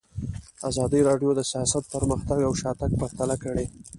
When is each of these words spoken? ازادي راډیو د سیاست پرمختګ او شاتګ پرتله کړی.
ازادي 0.69 0.99
راډیو 1.09 1.31
د 1.35 1.41
سیاست 1.51 1.83
پرمختګ 1.95 2.39
او 2.47 2.53
شاتګ 2.61 2.91
پرتله 3.01 3.35
کړی. 3.43 3.65